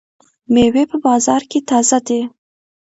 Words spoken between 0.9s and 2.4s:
په بازار کې تازه دي.